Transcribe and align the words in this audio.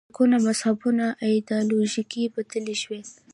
فرقو 0.07 0.23
مذهبونو 0.45 1.07
ایدیالوژۍ 1.25 2.23
بدلې 2.35 2.75
شوې. 2.81 3.01